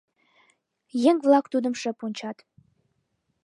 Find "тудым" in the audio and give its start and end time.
1.53-1.73